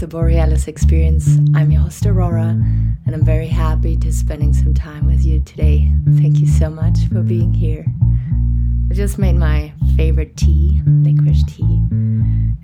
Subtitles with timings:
[0.00, 1.36] the Borealis Experience.
[1.54, 2.56] I'm your host Aurora,
[3.04, 5.92] and I'm very happy to spending some time with you today.
[6.16, 7.84] Thank you so much for being here.
[8.90, 11.82] I just made my favorite tea, licorice tea,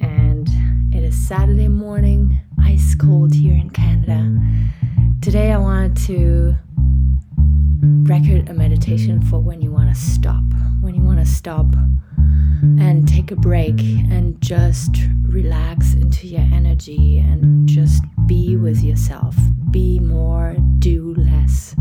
[0.00, 0.48] and
[0.94, 4.40] it is Saturday morning, ice cold here in Canada.
[5.20, 6.56] Today I wanted to
[8.10, 10.42] record a meditation for when you want to stop,
[10.80, 11.66] when you want to stop
[13.26, 19.34] take a break and just relax into your energy and just be with yourself.
[19.70, 21.74] Be more, do less.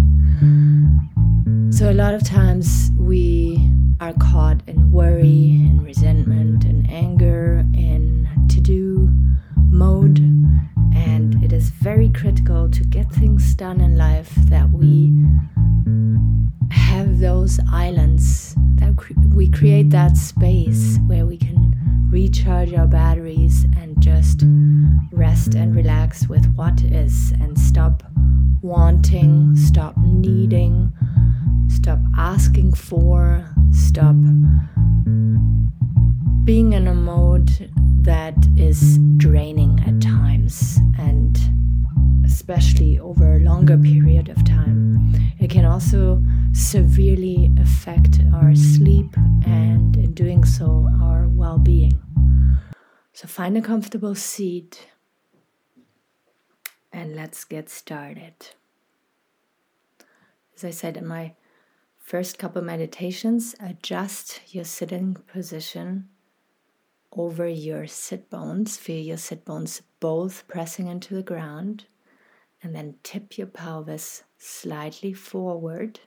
[1.69, 8.27] So, a lot of times we are caught in worry and resentment and anger in
[8.49, 9.09] to do
[9.69, 10.17] mode,
[10.95, 15.13] and it is very critical to get things done in life that we
[16.71, 18.95] have those islands that
[19.33, 21.73] we create that space where we can
[22.09, 24.43] recharge our batteries and just
[25.11, 28.03] rest and relax with what is and stop
[28.61, 30.91] wanting, stop needing,
[31.67, 34.15] stop asking for, stop
[36.45, 37.69] being in a mode
[38.01, 41.37] that is draining at times and
[42.47, 45.11] especially over a longer period of time.
[45.39, 51.99] It can also severely affect our sleep and, in doing so, our well being.
[53.13, 54.91] So, find a comfortable seat
[56.93, 58.35] and let's get started.
[60.55, 61.33] As I said in my
[61.97, 66.09] first couple meditations, adjust your sitting position
[67.11, 68.77] over your sit bones.
[68.77, 71.85] Feel your sit bones both pressing into the ground,
[72.65, 75.99] and then tip your pelvis slightly forward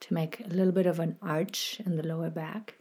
[0.00, 2.74] to make a little bit of an arch in the lower back.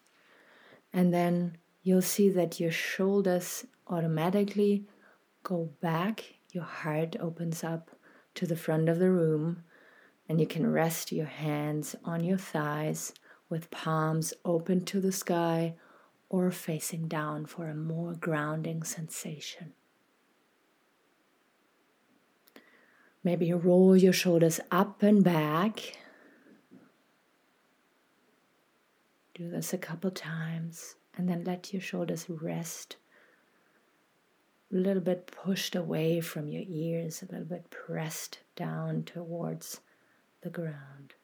[0.91, 4.87] And then you'll see that your shoulders automatically
[5.41, 7.91] go back, your heart opens up
[8.35, 9.63] to the front of the room,
[10.27, 13.13] and you can rest your hands on your thighs
[13.47, 15.75] with palms open to the sky
[16.27, 19.71] or facing down for a more grounding sensation.
[23.23, 25.97] Maybe roll your shoulders up and back
[29.41, 32.97] Do this a couple times and then let your shoulders rest.
[34.71, 39.79] A little bit pushed away from your ears, a little bit pressed down towards
[40.41, 41.15] the ground.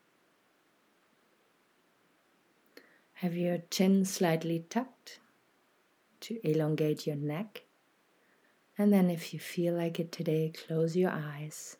[3.13, 5.19] Have your chin slightly tucked
[6.21, 7.65] to elongate your neck.
[8.79, 11.77] And then, if you feel like it today, close your eyes.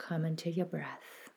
[0.00, 1.28] Come into your breath.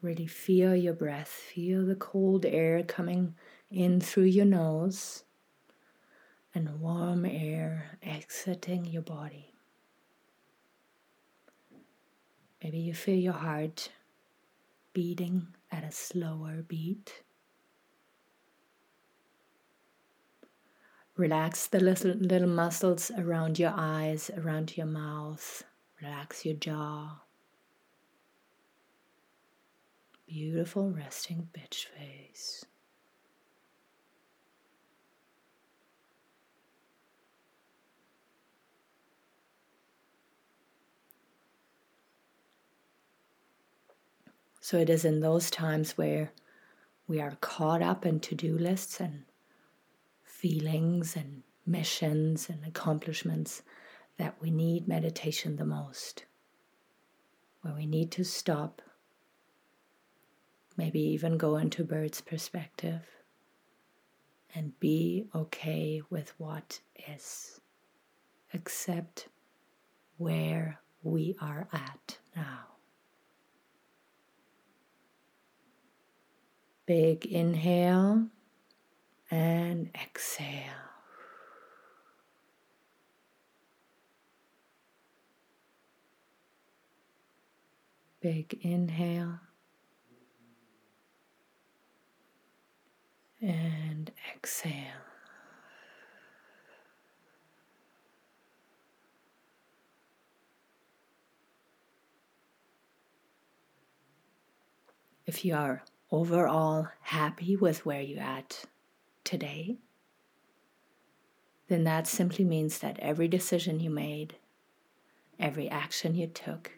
[0.00, 1.28] Really feel your breath.
[1.28, 3.34] Feel the cold air coming
[3.70, 5.24] in through your nose
[6.54, 9.47] and warm air exiting your body.
[12.62, 13.90] Maybe you feel your heart
[14.92, 17.22] beating at a slower beat.
[21.16, 25.64] Relax the little, little muscles around your eyes, around your mouth.
[26.00, 27.20] Relax your jaw.
[30.26, 32.64] Beautiful resting bitch face.
[44.68, 46.30] So it is in those times where
[47.06, 49.24] we are caught up in to do lists and
[50.22, 53.62] feelings and missions and accomplishments
[54.18, 56.26] that we need meditation the most.
[57.62, 58.82] Where we need to stop
[60.76, 63.00] maybe even go into bird's perspective
[64.54, 67.58] and be okay with what is.
[68.52, 69.28] Accept
[70.18, 72.77] where we are at now.
[76.88, 78.28] Big inhale
[79.30, 80.54] and exhale.
[88.22, 89.38] Big inhale
[93.42, 94.72] and exhale.
[105.26, 108.64] If you are overall happy with where you're at
[109.24, 109.78] today,
[111.68, 114.36] then that simply means that every decision you made,
[115.38, 116.72] every action you took,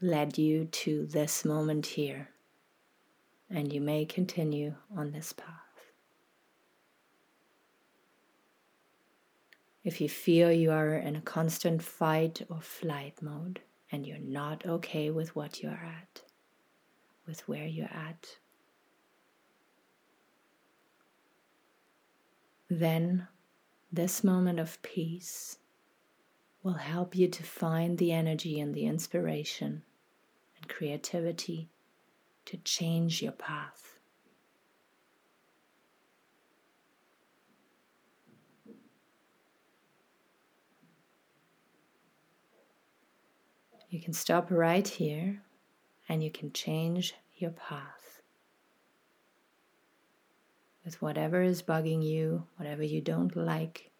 [0.00, 2.28] led you to this moment here,
[3.48, 5.48] and you may continue on this path.
[9.82, 13.60] If you feel you are in a constant fight or flight mode
[13.92, 16.22] and you're not okay with what you're at,
[17.26, 18.38] with where you're at,
[22.68, 23.28] then
[23.92, 25.58] this moment of peace
[26.62, 29.82] will help you to find the energy and the inspiration
[30.56, 31.68] and creativity
[32.46, 33.98] to change your path.
[43.90, 45.43] You can stop right here
[46.08, 48.04] and you can change your path
[50.84, 53.90] with whatever is bugging you, whatever you don't like.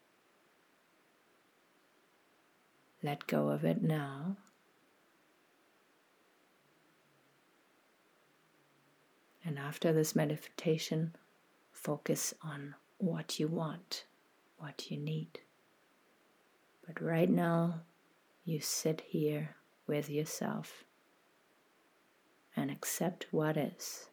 [3.03, 4.37] Let go of it now.
[9.45, 11.15] And after this meditation,
[11.73, 14.05] focus on what you want,
[14.59, 15.41] what you need.
[16.87, 17.81] But right now,
[18.45, 19.57] you sit here
[19.87, 20.85] with yourself
[22.57, 24.07] and accept what is.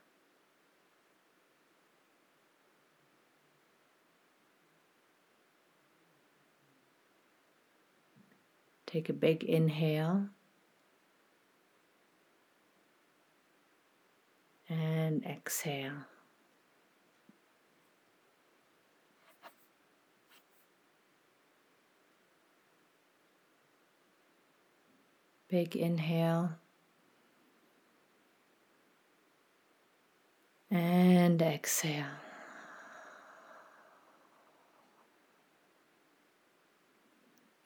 [8.86, 10.28] Take a big inhale
[14.68, 15.94] and exhale.
[25.48, 26.61] Big inhale.
[30.72, 32.06] And exhale.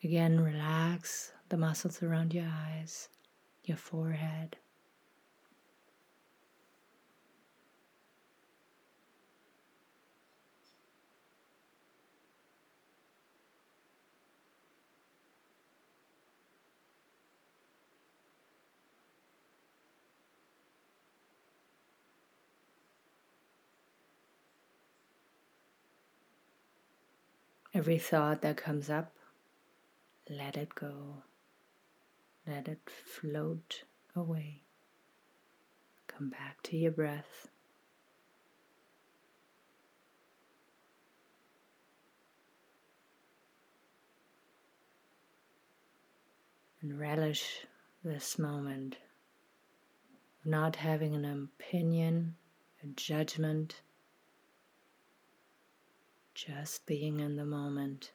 [0.03, 3.09] Again, relax the muscles around your eyes,
[3.63, 4.57] your forehead.
[27.75, 29.11] Every thought that comes up,
[30.29, 31.23] let it go.
[32.47, 33.83] Let it float
[34.15, 34.61] away.
[36.07, 37.49] Come back to your breath.
[46.81, 47.65] And relish
[48.05, 48.95] this moment
[50.39, 52.35] of not having an opinion,
[52.81, 53.81] a judgment
[56.35, 58.11] just being in the moment.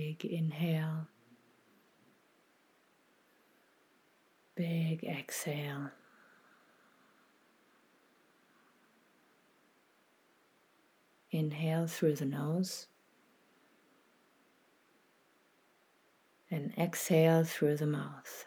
[0.00, 1.06] Big inhale.
[4.54, 5.90] Big exhale.
[11.30, 12.86] Inhale through the nose
[16.50, 18.46] and exhale through the mouth.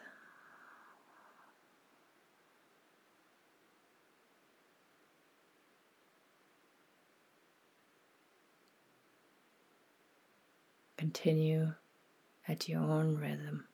[11.04, 11.74] Continue
[12.48, 13.66] at your own rhythm.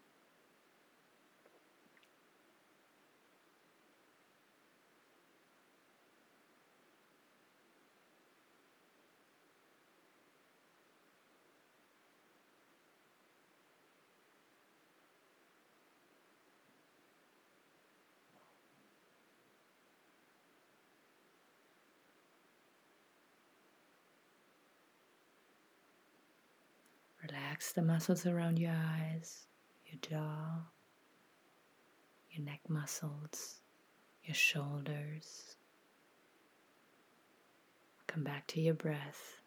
[27.60, 29.46] Relax the muscles around your eyes,
[29.84, 30.62] your jaw,
[32.30, 33.60] your neck muscles,
[34.24, 35.56] your shoulders.
[38.06, 39.39] Come back to your breath.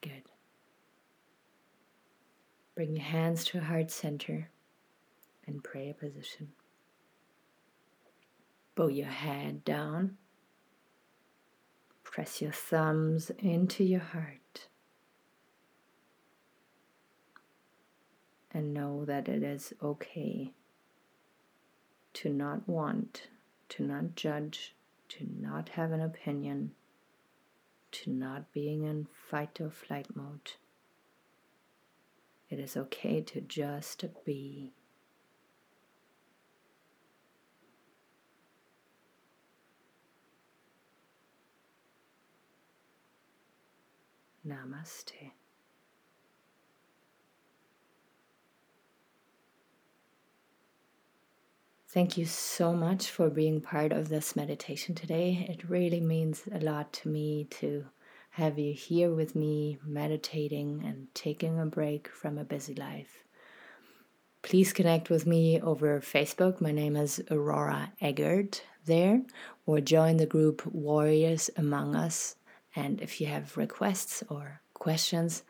[0.00, 0.24] Good.
[2.74, 4.50] Bring your hands to heart center
[5.46, 6.52] and prayer position.
[8.74, 10.18] Bow your head down.
[12.04, 14.68] Press your thumbs into your heart.
[18.52, 20.52] And know that it is okay
[22.14, 23.28] to not want,
[23.70, 24.74] to not judge,
[25.08, 26.72] to not have an opinion,
[28.02, 30.52] to not being in fight or flight mode.
[32.50, 34.72] It is okay to just be.
[44.46, 45.32] Namaste.
[51.96, 55.46] Thank you so much for being part of this meditation today.
[55.48, 57.86] It really means a lot to me to
[58.32, 63.24] have you here with me meditating and taking a break from a busy life.
[64.42, 66.60] Please connect with me over Facebook.
[66.60, 69.22] My name is Aurora Eggert there,
[69.64, 72.36] or join the group Warriors Among Us.
[72.74, 75.44] And if you have requests or questions,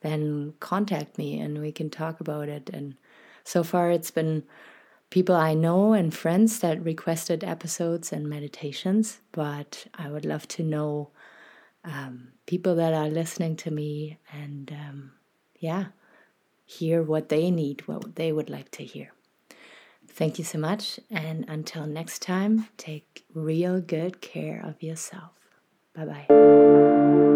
[0.00, 2.70] then contact me and we can talk about it.
[2.72, 2.96] And
[3.44, 4.42] so far, it's been
[5.12, 10.62] people I know and friends that requested episodes and meditations, but I would love to
[10.62, 11.10] know
[11.84, 15.12] um, people that are listening to me and, um,
[15.58, 15.86] yeah,
[16.64, 19.12] hear what they need, what they would like to hear.
[20.08, 25.32] Thank you so much, and until next time, take real good care of yourself.
[25.94, 27.31] Bye bye.